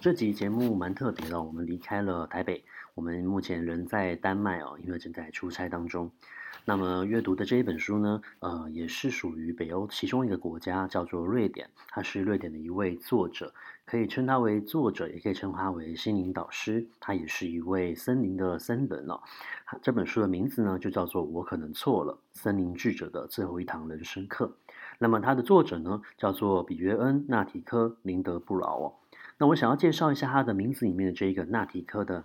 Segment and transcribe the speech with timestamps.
[0.00, 2.64] 这集节目蛮特别的，我们离开了台北，
[2.94, 6.10] 我们目前人在丹麦哦，因为正在出差当中。
[6.64, 11.68] 那么阅读的这一本书呢，呃，也是属于北欧其中一个国家，叫做瑞典。
[11.88, 13.52] 他是瑞典的一位作者，
[13.84, 16.88] 可以称他为作者，也可以称他为心灵导师。
[16.98, 19.20] 他也是一位森林的森人哦。
[19.82, 24.46] 这本书的名字呢，就叫做《我可能错了：森林智者的最后一堂人生课》。
[24.98, 28.94] 那么它的作者呢，叫做比约恩·纳提科·林德布劳哦。
[29.40, 32.24] 那我想要介绍一下它的名字里面的这一个纳提科的。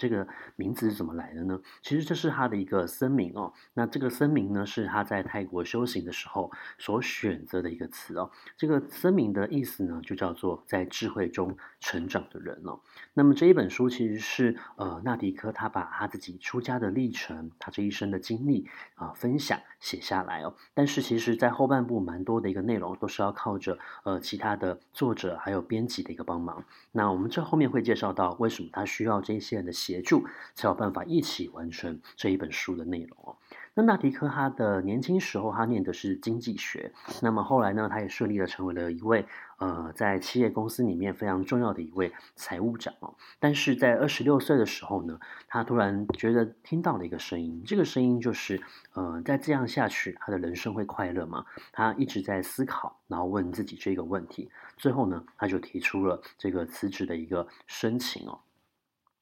[0.00, 1.60] 这个名字是怎么来的呢？
[1.82, 3.52] 其实这是他的一个僧名哦。
[3.74, 8.30] 那这个僧名呢，是他在泰国修行的时候所选择的一个词哦。
[8.56, 12.80] 这个僧名的意思呢，就叫做在智慧中成长的人哦。
[13.12, 20.54] 那么这一本书其实是呃纳迪科他把他自己出家的历程，他这一生的经历啊、分享写下来哦。
[20.72, 26.64] 但是其实在后半部蛮多的一个内容都是要靠着呃其他的作者还有编辑的一个帮忙。
[26.92, 30.24] 那我们这后面会介绍到为什么他需要这些人的协助，
[30.54, 33.36] 才有办法一起完成这一本书的内容哦。
[33.74, 39.24] 那纳迪科他的年轻时候，他念的是经济学，那么后来呢，他也顺利的成为了一位
[39.58, 43.14] 呃，在企业公司里面非常重要的一位财务长哦。
[43.38, 45.18] 但是在二十六岁的时候呢，
[45.48, 48.60] 他突然觉得听到了一个声音，这个声音就是
[48.94, 51.44] 呃，在这样下去，他的人生会快乐吗？
[51.72, 58.40] 他一直在思考，然后问自己这个问题，最后呢，他就提出了这个辞职的一个申请哦。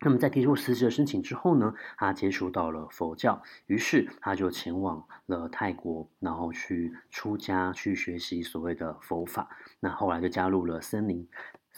[0.00, 9.48] 那么在提出辞职的申请之后呢，他接触到了佛教，于是他就前往了泰国，然后去出家，去学习所谓的佛法。
[9.80, 11.28] 那后来就加入了森林。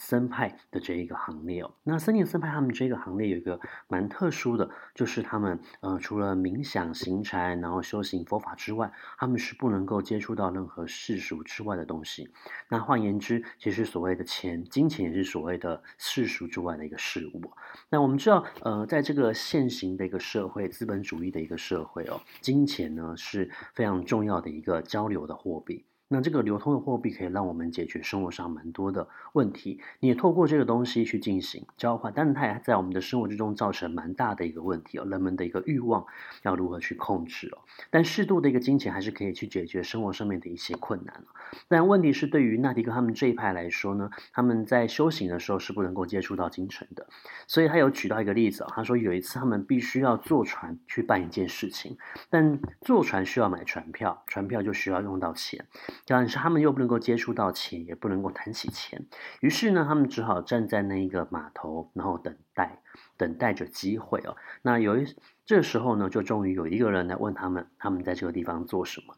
[0.01, 12.27] 僧派的这一个行列哦，那森林僧派他们这个行列有一个蛮特殊的，就是他们呃除了冥想行禅，然后修行佛法之外，他们是不能够接触到任何世俗之外的东西。
[12.67, 17.53] 那换言之，其实所谓的钱，金钱也是所谓的世俗之外的一个事物。
[17.87, 25.85] 那我们知道，呃，在这个现行的一个社会，资本主义的一个社会哦，金钱呢是非常重要的一个交流的货币。
[26.13, 36.05] 那这个流通的货币可以让我们解决生活上蛮多的问题，你也透过这个东西去进行交换，但是它也在我们的生活之中造成蛮大的一个问题哦，人们的一个欲望
[36.43, 37.59] 要如何去控制哦？
[37.89, 41.23] 但适度的一个金钱还是可以去解决生活上面的一些困难。
[41.69, 47.07] 但问题是，对于纳提科他们这一派来说呢，他们在修行的时候是不能够接触到金钱的，
[47.47, 51.97] 所以他有举到一个例子哦，他说有一次他们必须要坐船去办一件事情，
[52.29, 55.65] 但坐船需要买船票，船票就需要用到钱。
[56.05, 59.05] 但是他们又不能够接触到钱，也不能够谈起钱，
[59.39, 62.81] 于是呢，他们只好站在那一个码头，然后等待，
[63.17, 64.35] 等待着机会哦。
[64.61, 69.15] 那有一这时候呢，就终于有一个人来问他们，他们在这个地方做什么？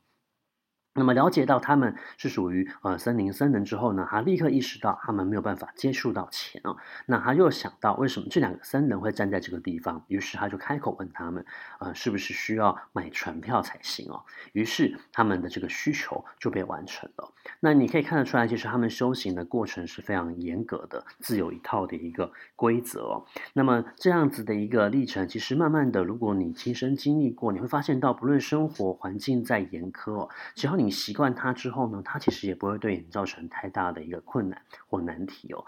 [0.94, 6.78] 那么了解到他们是属于呃森林僧人之后呢，他立刻意识到他们没有办法接触到钱哦。
[7.06, 11.46] 那他又想到为什么这两个僧人会站在这个地方，于是他就开口问他们，
[11.80, 14.24] 呃，是不是需要买船票才行哦？
[14.54, 17.34] 于是他们的这个需求就被完成了。
[17.60, 23.26] 那你可以看得出来，其实他们修行的过程是非常严格的，自有一套的一个规则哦。
[23.54, 35.66] 那么这样子的一个历程，其实慢慢的，如果你亲身经历过，你会发现到，不论生活环境再严苛哦，只要你你习惯它之后呢，它其实也不会对你造成太大的一个困难或难题哦。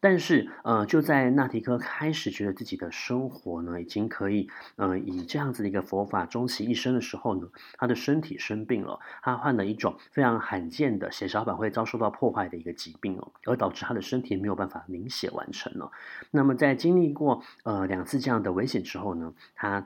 [0.00, 15.90] 但是，呃，就在纳提科开始觉得自己的生活呢，已经可以，呃，以这样子的一个佛法终其一生的时候呢，他的身体生病了，他患了一种非常罕见的血小板会遭受到破坏的一个疾病哦，而导致他的身体没有办法凝血完成了。
[16.30, 19.84] 那么，在经历过呃两次这样的危险之后呢，他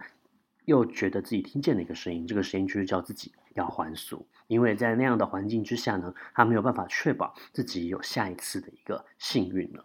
[0.65, 4.27] 又觉得自己听见了一个声音，这个声音就是叫自己要还俗。
[4.47, 9.85] 因为在那样的环境之下呢，他没有办法确保自己有下一次的一个幸运了。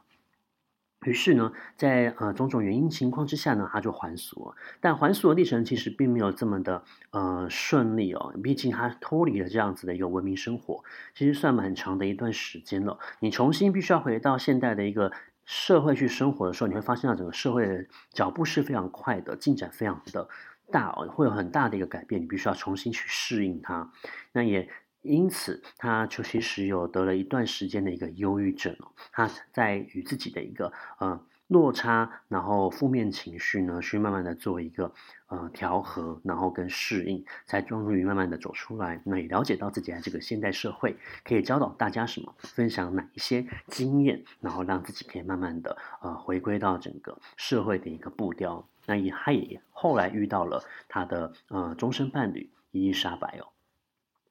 [1.05, 4.55] 于是呢，在呃种种原因情况之下呢，他就还俗了。
[4.81, 10.83] 但还俗的历程其实并没有这么的呃顺利哦，毕竟他脱离了这样子的一个文明生活，
[11.13, 12.97] 其实算蛮长的一段时间了。
[13.19, 15.11] 你重新必须要回到现代的一个
[15.43, 20.27] 社会去生活的时候，你会发现到整个社会的脚步是非常快的，进展非常的。
[20.71, 23.91] 大，会有很大的一个改变，你必须要重新去适应它。
[24.31, 24.69] 那也
[25.01, 28.91] 因此，他就其实有得了一段时间的一个忧郁症哦。
[29.11, 34.91] 他在与自己的一个呃落差，然后负面情绪呢，去慢慢的做一个
[35.27, 38.99] 呃调和，然后跟适应，才终于慢慢的走出来。
[39.05, 48.67] 那也了解到自己在这个现代社会可以教导大家什么，分享哪一些经验，然后让自己可以慢慢的呃回归到整个社会的一个步调。
[48.87, 53.54] 那也他也后来遇到了他的呃终身伴侣伊丽莎白哦。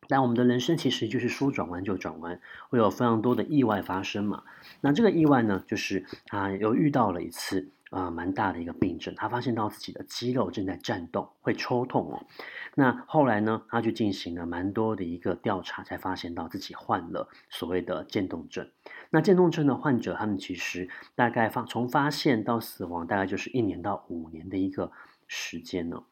[0.08, 4.42] 但我们的人生其实就是说转弯就转弯，会有非常多的意外发生嘛。
[4.80, 12.26] 那这个意外呢，就是啊又遇到了一次呃蛮大的一个病症，他发现到自己的肌肉正在颤动，会抽痛哦。
[12.74, 18.68] 那后来呢，他就进行了蛮多的一个调查，才发现到自己患了所谓的渐冻症。
[19.10, 24.90] 那渐冻症的患者，他们其实大概发从发现到死亡，大概就是一年到五年的一个
[25.28, 26.02] 时间呢。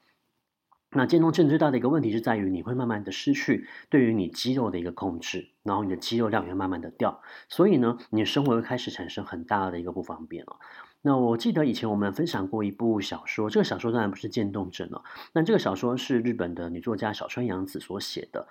[0.95, 10.57] 那渐冻症最大的一个问题是在于，你会慢慢的失去对于你肌肉的一个控制，然后你的肌肉量也会慢慢的掉，所以呢，你的生活会开始产生很大的一个不方便了。
[11.01, 15.03] 那我记得以前我们分享过一部小说，这个小说当然不是渐冻症了，
[15.33, 18.47] 那这个小说是日本的女作家小川洋子所写的。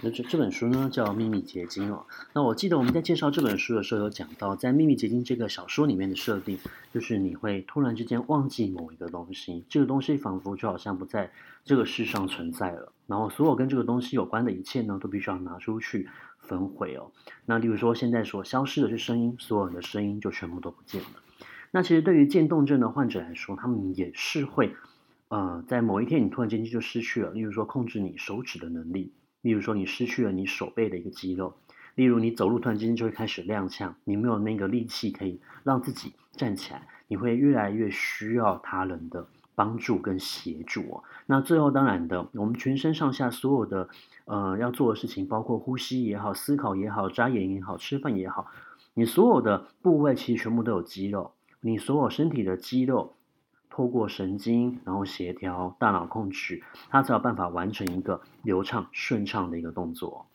[0.00, 2.06] 那这这本书呢叫《秘密结晶》哦。
[2.32, 6.58] 那我记得我们在介绍这本书的时候有讲到，在《秘密结晶》这个小说里面的设定，
[6.94, 11.30] 就是你会突然之间忘记某一个东西，这个东西仿佛就好像不在
[11.64, 12.92] 这个世上存在了。
[13.06, 16.08] 然后所有跟这个东西有关的一切呢，都必须要拿出去
[16.38, 17.10] 焚毁哦。
[17.46, 21.08] 那例如说现在所消失的是声音，所有人的声音就全部都不见了。
[21.70, 24.74] 那其实对于渐冻症的患者来说，他们也是会，
[25.28, 29.12] 呃，在某一天你突然间就失去了，例如说控制你手指的能力。
[29.42, 31.54] 例如说，你失去了你手背的一个肌肉；
[31.94, 41.04] 例如，你走路突然之间就会开始踉跄，你没有那个力气可以让自己站起来，你会越来越需要他人的帮助跟协助哦。
[41.26, 43.88] 那最后，当然的，我们全身上下所有的
[44.24, 48.46] 呃要做的事情，包括呼吸也好、思考也好、眨眼也好、吃饭也好，
[48.94, 53.14] 你所有的部位其实全部都有肌肉，你所有身体的肌肉。
[53.78, 60.26] 透过神经，然后协调大脑控制，它才有办法完成一个流畅顺畅的一个动作。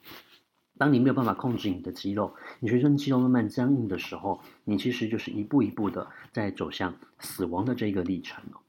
[0.77, 8.61] 当你没有办法控制你的肌肉，你全身肌肉慢慢僵硬的时候，你其实就是一步一步的在走向死亡的这个历程了。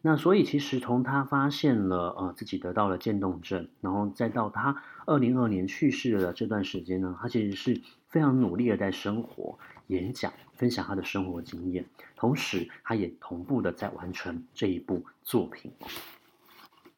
[0.00, 9.58] 那所以其实从他发现了呃自己得到了渐冻症，然后再到他二零二二年去世的这段时间呢，他其实是非常努力的在生活。
[9.92, 11.84] 演讲，分享他的生活经验，
[12.16, 15.70] 同时他也同步的在完成这一部作品。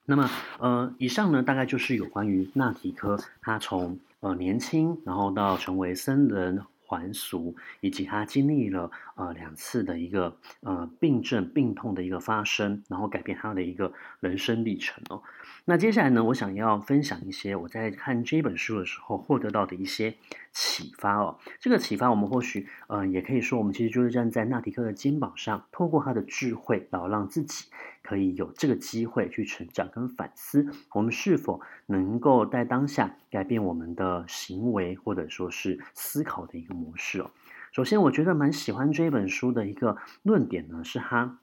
[0.06, 15.22] 那么，呃，以上呢，大概就是有关于纳提科他从呃年轻，然后到成为僧人还俗，以及他经历了呃两次的一个呃病症、病痛的一个发生，然后改变他的一个人生历程哦。
[15.66, 20.14] 那接下来呢，我想要分享一些我在看这本书的时候获得到的一些
[20.52, 21.38] 启发哦。
[21.58, 27.70] 这个启发，我们或许呃也可以说，我们其实就是站在纳提克的肩膀上，透过他的智慧，然后让自己
[28.02, 37.30] 可以有这个机会去成长跟反思，我们是否能够在当下改变我们的行为或者说是思考的一个模式哦。
[37.72, 41.38] 首先，我觉得蛮喜欢这本书的一个论点呢，是他。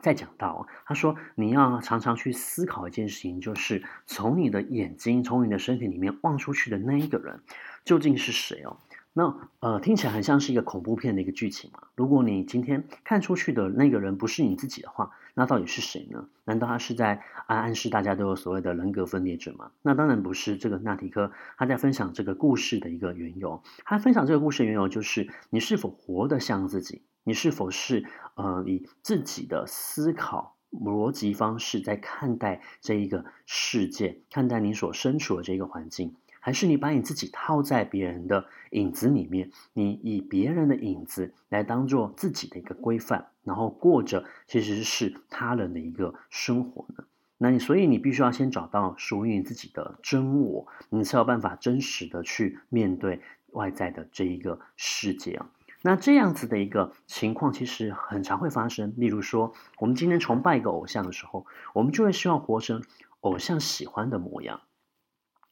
[0.00, 7.40] 再讲到，他说你要常常去思考一件事情，就是从你的眼睛、从你的身体里面望出去的那一个人
[7.84, 8.78] 究竟是谁哦？
[9.14, 11.80] 那呃，听起来很像是一个恐怖片的一个剧情嘛。
[11.94, 16.26] 如果你今天看出去的那个人不是你自己的话，那到底是谁呢？
[16.44, 19.70] 难道他是在暗暗示大家都有所谓的人格分裂者吗？
[19.82, 20.56] 那当然不是。
[20.56, 27.02] 这个纳提科他在分享这个故事的一个缘由，他分享这个故事的缘由就是你是否活得像自己。
[27.24, 47.04] 你是否是呃以自己的思考逻辑方式在看待这一个世界，看待你所身处的这个环境，还是你把你自己套在别人的影子里面，你以别人的影子来当做自己的一个规范，然后过着其实是他人的一个生活呢？
[47.38, 55.50] 那你所以你必须要先找到属于你自己的真我，你才有办法真实的去面对外在的这一个世界啊。
[55.82, 58.94] 那这样子的一个情况，其实很常会发生。
[58.96, 62.82] 例如说，我们今天崇拜一个偶像的时候，我们就会希望活成
[63.20, 64.60] 偶像喜欢的模样。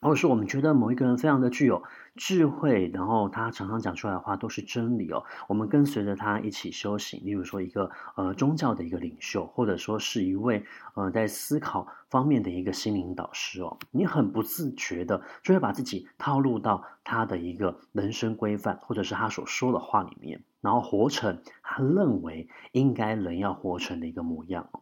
[0.03, 1.83] 或者是，我们觉得某一个人非常的具有
[2.17, 5.25] 智慧，然后他常常讲出来的话都是真理哦。
[5.47, 10.65] 我们跟随着他一起修行，例如说一个呃宗教的一个领袖，或者说是一位
[10.95, 13.77] 呃在思考方面的一个心灵导师哦。
[13.91, 24.81] 你很不自觉的就会把自己套入到他的一个人生规范，或者是他所说的话里面，然后活成他认为应该人要活成的一个模样哦。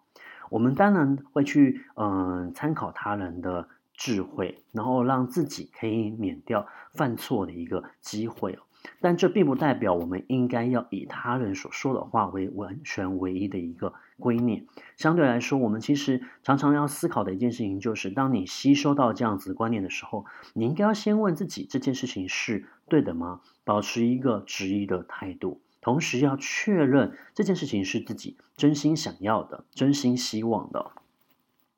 [0.49, 3.69] 我们当然会去嗯、参考他人的。
[3.99, 8.59] 智慧，然后让自己可以免掉犯错的一个机会。
[9.01, 14.67] 但这并不代表我们应该要以他人所说的话为完全唯一的一个观念。
[14.97, 23.41] 相对来说，我们其实常常要思考的一件事情就是：当你吸收到这样子观念的时候，你应该要先问自己这件事情是对的吗？
[23.65, 30.93] 保持一个质疑的态度，同时要确认这件事情是自己真心想要的、真心希望的。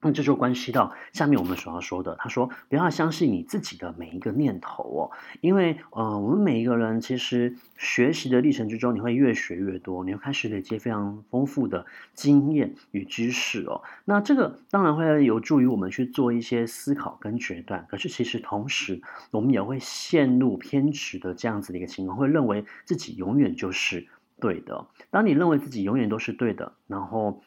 [0.02, 2.16] 那这就关系到下面我们所要说的。
[2.18, 13.82] 他说：“不要相信你自己的每一个念头哦，因为呃，我们每一个人其实学习的历程之中，你会越学越多，你会开始累积非常丰富的经验与知识哦。
[14.04, 17.86] 那这个当然会有助于我们去做一些思考跟决断。
[17.88, 24.06] 可是其实同时，我们也会陷入偏执的这样子的一个情况，会认为自己永远就是
[24.40, 24.86] 对的。
[25.10, 27.42] 当你认为自己永远都是对的，然后。”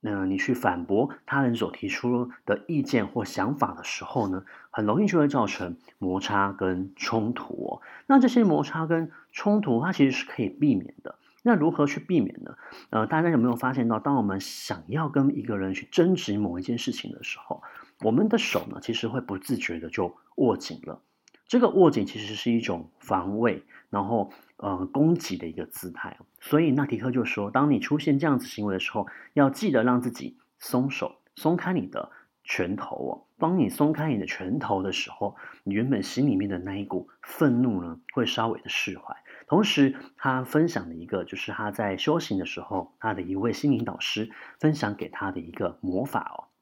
[0.00, 7.80] 那你去反驳他人所提出的意见或想法的时候呢，很容易就会造成摩擦跟冲突。
[8.06, 11.16] 那这些摩擦跟冲突，它其实是可以避免的。
[11.42, 12.56] 那如何去避免呢？
[12.90, 17.62] 呃，大家有没有发现到，当我们想要跟一个人去争执某一件事情的时候，
[18.00, 21.00] 我们的手呢，其实会不自觉的就握紧了。
[21.46, 24.32] 这个握紧其实是一种防卫，然后。
[24.62, 32.10] 呃，攻击的一个姿态，所以纳提克就说，当你出现这样子行为的时候，要记得让自己松手，松开你的
[32.44, 33.12] 拳头哦。
[33.38, 39.16] 当你松开你的拳头的时候，你原本心里面的那一股愤怒呢，会稍微的释怀。
[39.48, 44.28] 同时，他分享了一个，就是他在修行的时候，他的一位心灵导师
[44.58, 46.52] 分享给他的一个魔法哦。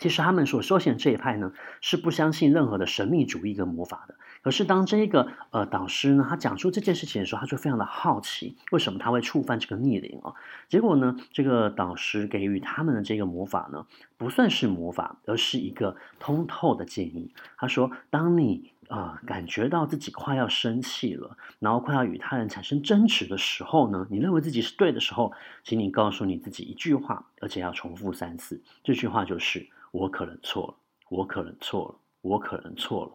[0.00, 4.16] 其实他们所修行的这一派呢，是不相信任何的神秘主义跟魔法的。
[4.42, 10.34] 可是当这个呃导师呢，他讲出这件事情的时候，他就非常的好奇，为什么他会触犯这个逆鳞啊？
[10.68, 17.32] 结果呢，这个导师给予他们的这个魔法呢，不算是魔法，而是一个通透的建议。
[17.56, 25.32] 他说，当你啊、感觉到自己快要生气了，然后快要与他人产生争执的时候呢，你认为自己是对的时候，
[25.62, 28.60] 请你告诉你自己一句话，而且要重复三次。
[28.82, 29.68] 这句话就是。
[29.92, 30.74] 我可能错了，
[31.08, 33.12] 我可能错了，我可能错了。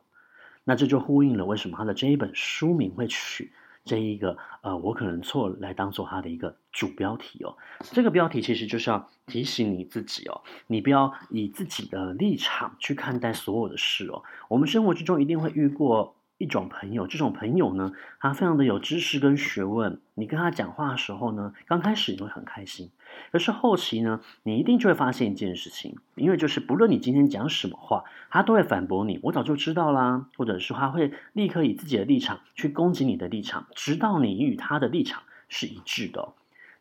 [0.65, 3.53] 那这就呼应了为什么他的这一本书名会取
[3.86, 7.55] 这一个呃，我可能错来当做他的一个主标题哦。
[7.79, 14.24] 这个标题其实就是要提醒你自己哦，你不要以自己的立场去看待所有的事哦。
[14.50, 16.15] 我们生活之中一定会遇过。
[16.38, 20.01] 一种朋友，这种朋友呢，他非常的有知识跟学问。
[20.15, 22.91] 你跟他讲话的时候呢，刚开始你会很开心，
[23.31, 29.19] 可是后期呢，你一定就会发现一件事情，因为就是不论你今天讲什么话，他都会反驳你。
[29.24, 36.29] 我早就知道啦，或者是他会立刻以自己的立场去攻击你的立场，直到你与他的立场是一致的。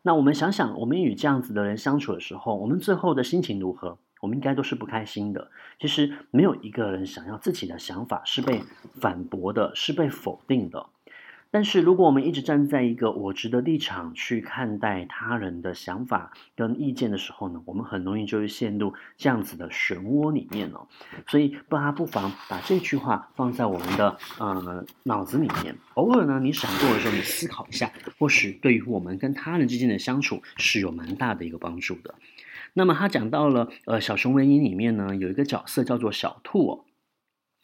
[0.01, 3.97] 那我们想想，我们与这样子的人相处的时候，我们最后的心情如何？
[4.21, 5.51] 我们应该都是不开心的。
[5.79, 8.61] 其实没有一个人想要自己的想法是被
[8.99, 10.87] 反驳的，是被否定的。
[11.55, 20.85] 但是如果我们一直站在一个我执的立场去看待他人的想法跟意见的时候呢，我们很容易就会陷入这样子的漩涡里面哦。
[21.27, 32.15] 所以大家不妨把这句话放在我们的呃脑子里面，偶尔呢你闪过的时候，你思考一下，或许对于我们跟他人之间的相处是有蛮大的一个帮助的。
[32.73, 36.83] 那么他讲到了，呃，小熊维尼里面呢，有一个角色叫做小兔哦。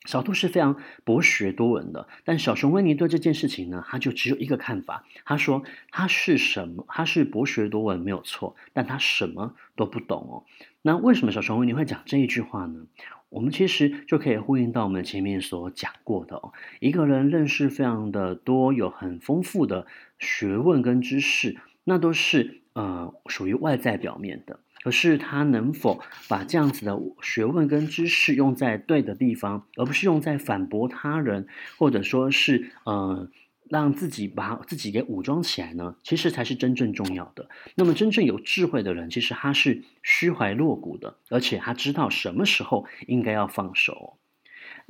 [0.05, 5.05] 小兔是非常博学多闻的，但小熊维尼对这件事情呢，他就只有一个看法。
[5.25, 6.86] 他说他是什么？
[6.88, 10.43] 他是博学多闻没有错，但他什么都不懂哦。
[10.81, 12.88] 那为什么小熊维尼会讲这一句话呢？
[13.29, 19.88] 我们其实就可以呼应到我们前面所讲过的哦，一个人认识非常的多，有很丰富的
[20.20, 24.60] 学问跟知识，那都是呃属于外在表面的。
[24.83, 31.47] 可是他能否把这样子的学问跟知识用在对的地方，而不是用在反驳他人，
[31.77, 33.29] 或者说是呃
[33.69, 35.95] 让自己把自己给武装起来呢？
[36.03, 37.47] 其实才是真正重要的。
[37.75, 44.17] 那么真正有智慧的人，其实他是虚怀若谷的，而且他知道什么时候应该要放手。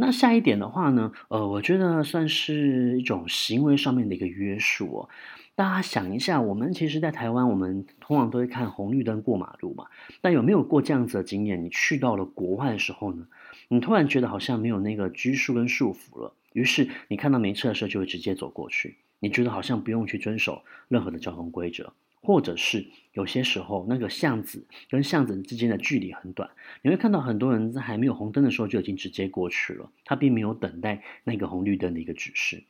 [0.04, 5.10] 那下一点的话呢，呃，我觉得算是一种行为上面的一个约束哦。
[5.54, 9.86] 大家想一下，我们其实，在台湾，我们通常都会看红绿灯过马路嘛。
[10.20, 11.64] 但有没有过这样子的经验？
[11.64, 13.28] 你去到了国外的时候呢，
[13.68, 18.98] 你突然觉得好像没有那个拘束跟束缚了，于是你看到没车的时候就会直接走过去。
[19.20, 26.50] 你觉得好像不用去遵守任何的交通规则，或者是有些时候那个巷子跟巷子之间的距离很短，
[26.82, 32.64] 你会看到很多人在还没有红灯的时候就已经直接过去了，他并没有等待那个红绿灯的一个指示。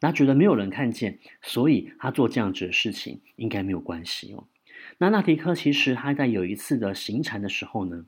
[0.00, 4.48] 他觉得没有人看见，所以他做这样子的事情应该没有关系哦。
[4.98, 8.04] 那纳提克其实他在有一次的行禅的时候呢，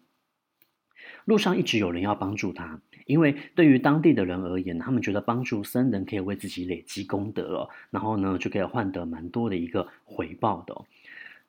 [1.26, 10.86] 路上一直有人要帮助他，因为对于当地的人而言，他们觉得帮助僧人可以为自己累积功德哦，然后呢就可以换得蛮多的一个回报的哦。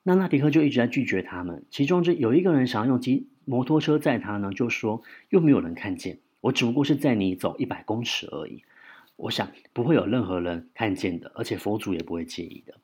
[0.02, 8.64] 那纳提克就一直在拒绝他们，其中就有一个人想要用机摩托车载他呢，就说又没有人看见，我只不过是载你走一百公尺而已，
[9.14, 12.74] 我想不会有任何人看见的，而且佛祖也不会介意的。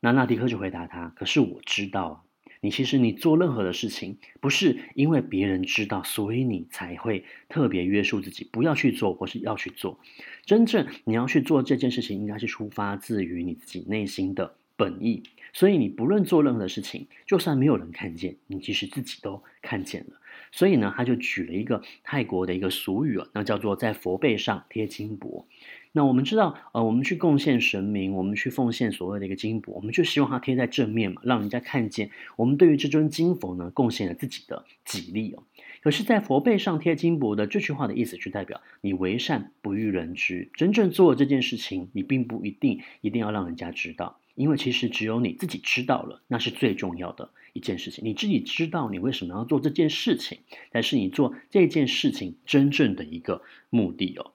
[0.00, 2.29] 那纳迪克就回答他，可是我知道啊。
[2.62, 9.98] 你其实你做任何的事情，不是因为别人知道，所以你才会特别约束自己不要去做，或是要去做。
[10.44, 15.22] 真正你要去做这件事情，应该是出发自于你自己内心的本意。
[15.52, 20.20] 所以你不论做任何的事情，就算没有人看见，你其实自己都看见了。
[20.52, 25.46] 所以呢，他就举了一个泰国的一个俗语啊，那叫做在佛背上贴金箔。
[25.92, 35.42] 那我们知道，呃，我们去贡献神明，我们去奉献所谓的一个金箔，我们就希望它贴在正面嘛，让人家看见我们对于这尊金佛呢贡献了自己的己力哦。
[35.82, 48.04] 可是，在佛背上贴金箔的这句话的意思，就代表你为善不欲人知，真正做这件事情，你并不一定一定要让人家知道，因为其实只有你自己知道了，那是最重要的一件事情。
[48.04, 50.38] 你自己知道你为什么要做这件事情，
[50.70, 54.32] 才是你做这件事情真正的一个目的哦。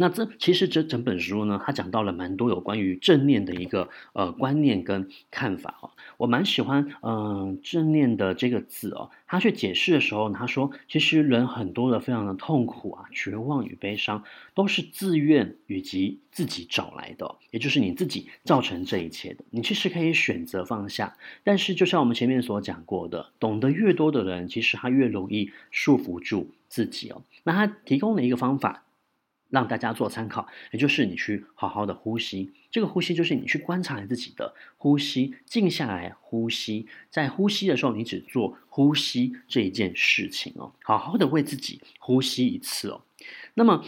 [0.00, 5.90] 那这其实这整本书呢，它讲到了蛮多有关于正念的一个呃观念跟看法哦。
[6.18, 9.10] 我蛮喜欢嗯、正念的这个字哦。
[9.26, 14.22] 他去解释的时候，他说其实人很多的非常的痛苦啊、绝望与悲伤，
[14.54, 19.44] 都是自愿以及自己找来的，也就是你自己造成这一切的。
[19.50, 27.22] 你其实可以选择放下，但是就像我们前面所讲过的，懂得越多的人，其实他越容易束缚住自己哦。
[27.42, 28.84] 那他提供了一个方法。
[29.50, 32.52] 让大家做参考，也就是你去好好的呼吸。
[32.70, 36.86] 这个呼吸就是你去观察你自己的呼吸，静下来呼吸。
[37.10, 43.02] 在呼吸的时候，你只做呼吸这一件事情哦，好好的为自己呼吸一次哦。
[43.54, 43.84] 那么，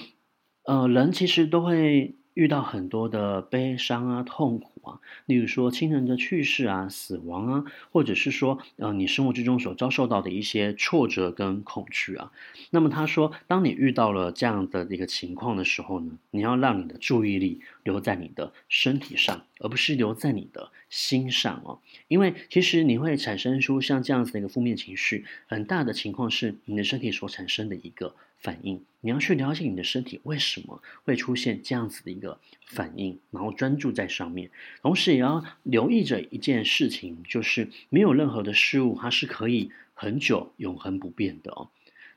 [0.64, 2.14] 呃，人其实都会。
[2.34, 12.30] 遇到很多的悲伤啊、痛苦啊，例如说亲人的去世啊、死亡啊，或者是说，呃，你生活之中所遭受到的一些挫折跟恐惧啊。
[12.70, 21.80] 那么他说，当你遇到了这样的一个情况的时候呢，你要让你的注意力留在你的身体上，而不是留在你的心上哦。
[22.08, 28.14] 因为其实你会产生出像这样子的一个负面情绪，很大的情况是你的身体所产生的一个。
[28.40, 34.50] 反应，你要去了解你的身体为什么会出现这样子的一个反应，然后专注在上面，
[34.80, 41.68] 同时也要留意着一件事情，就是没有任何的事物它是可以很久永恒不变的哦。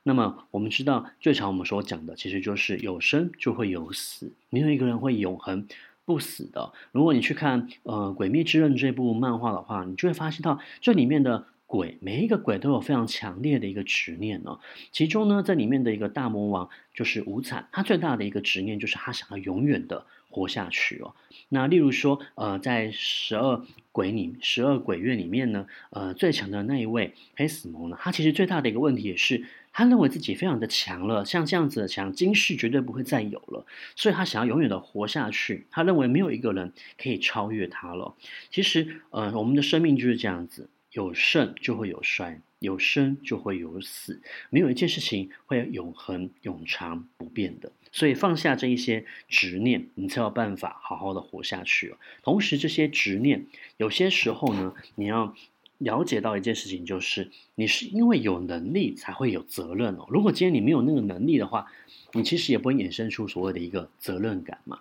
[0.02, 5.68] 那么我们知道，最常我们所讲的，其实就是有生就会有死，没有一个人会永恒
[6.06, 6.72] 不死的。
[6.92, 11.46] 如果你去看呃《鬼灭之刃》这部漫画的话，你就会发现到这里面的。
[11.66, 14.60] 鬼，每一个鬼都有非常强烈的一个执念哦。
[14.92, 21.14] 其中呢，在里面的一个大魔王就是无惨，他最大的一个执念就是他想要永远的活下去哦。
[21.48, 35.66] 那例如说，呃，在十二鬼里，十二鬼月里面呢，呃，最强的那一位黑死魔呢，他其实最大的一个问题也是，他认为自己非常的强了，像这样子的强，今世绝对不会再有了，所以他想要永远的活下去。
[35.70, 38.14] 他认为没有一个人可以超越他了。
[38.50, 40.68] 其实，呃，我们的生命就是这样子。
[40.94, 47.70] 有盛就会有衰，有生就会有死，没有一件事情会永恒、永长不变的。
[47.90, 51.96] 所以放下这一些执念，你才有办法好好的活下去哦。
[52.22, 55.34] 同时，这些执念有些时候呢，你要
[55.78, 60.06] 了解到一件事情，就是你是因为有能力才会有责任哦。
[60.08, 61.70] 如果今天你没有那个能力的话，
[62.12, 64.80] 你其实也不会衍生出所谓的一个责任感嘛。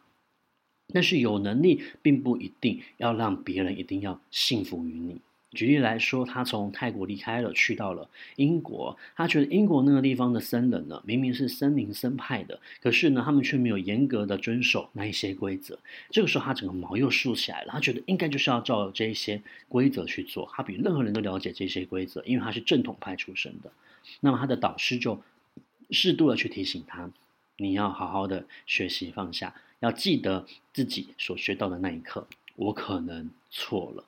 [0.94, 5.20] 但是有能力，并不一定要让别人一定要信服于你。
[5.54, 8.98] 举例来说，他从泰国离开了，去到了英国。
[9.16, 15.78] 他觉得英国那个地方的僧人呢，明明是森林僧派的，可是呢，他们却没有严格的遵守那一些规则。
[16.10, 17.72] 这个时候，他整个毛又竖起来了。
[17.72, 20.50] 他觉得应该就是要照这一些规则去做。
[20.54, 23.72] 他比任何人都了解这些规则，因为他是正统派出身的。
[24.20, 25.22] 那么，他的导师就
[25.92, 27.10] 适度的去提醒他：
[27.58, 34.04] 你要好好的学习放下，要记得自己所学到的那一刻，我可能错了。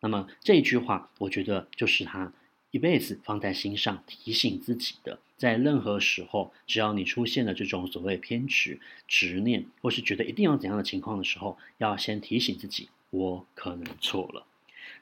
[0.00, 2.32] 那么这一句话，我觉得就是他
[2.70, 5.18] 一辈子放在心上提醒自己的。
[5.36, 14.46] 在任何时候，只要你出现了这种所谓偏执、执念，或是觉得一定要怎样的情况的时候，要先提醒自己，我可能错了。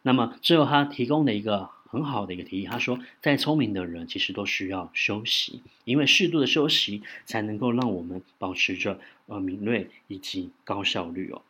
[0.02, 11.42] 那么最后他提供了一个很好的一个提议，他说，再聪明的人其实都需要休息，因为适度的休息才能够让我们保持着呃敏锐以及高效率哦。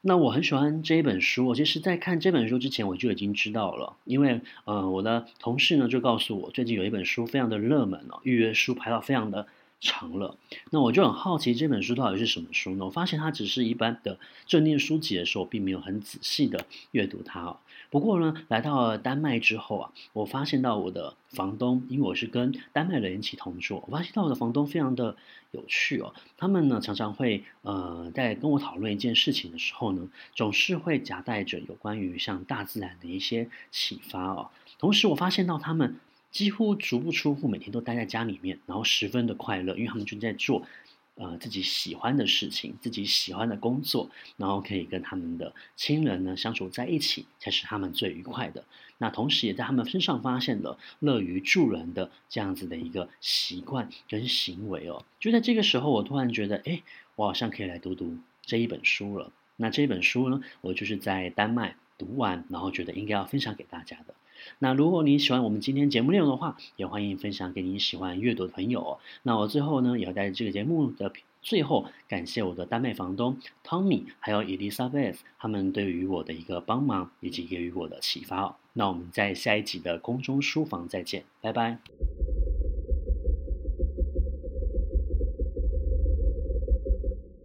[0.00, 9.46] 那我很喜欢这一本书，我其实在看这本书之前我就已经知道了，因为呃我的同事呢就告诉我，最近有一本书非常的热门哦，预约书排到非常的
[9.80, 10.36] 长了。
[10.70, 12.84] 那我就很好奇这本书到底是什么书呢？
[12.84, 17.56] 我发现它只是一般的正念书籍的时候，并没有很仔细的阅读它哦。
[17.90, 25.16] 不过呢，来到了丹麦之后啊，我发现到我的房东，因为我是跟丹麦人一起同住，我发现到我的房东非常的
[25.52, 26.14] 有趣哦。
[26.36, 34.50] 他们呢常常会呃在跟我讨论一件事情的时候呢，总是会夹带着有关于像大自然的一些启发哦。
[34.78, 35.96] 同时，我发现到他们
[36.30, 40.62] 几乎足不出户，每天都待在家里面，然后十分的快乐，因为他们就在做。
[41.18, 48.64] 呃，自己喜欢的事情，自己喜欢的工作，然后可以跟他们的亲人呢相处在一起，才是他们最愉快的。
[48.98, 55.04] 那同时也在他们身上发现了乐于助人的这样子的一个习惯跟行为哦。
[55.18, 56.82] 就在这个时候，我突然觉得，哎，
[57.16, 59.32] 我好像可以来读读这一本书了。
[59.56, 64.14] 那这本书呢，我就是在丹麦读完，然后觉得应该要分享给大家的。
[64.58, 68.98] 那如果你喜欢我们今天节目内容的话，也欢迎分享给你喜欢阅读的朋友。
[69.22, 78.56] 那我最后呢，也要在这个节目的最后感谢我的丹麦房东 Tommy 还有 Elizabeth 他们对于我的一个帮忙以及给予我的启发哦。
[78.72, 81.78] 那我们在下一集的空中书房再见，拜拜。